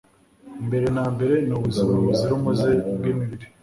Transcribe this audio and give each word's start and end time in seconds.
mbere 0.67 0.87
na 0.95 1.05
mbere 1.13 1.35
nubuzima 1.47 1.91
buzira 2.03 2.31
umuze 2.39 2.69
bwimibiri 2.97 3.45